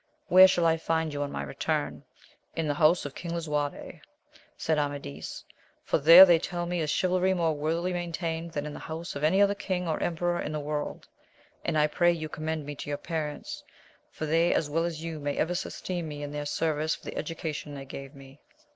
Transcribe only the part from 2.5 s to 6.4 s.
In the house of King Lisuarte, said Amadis, for there they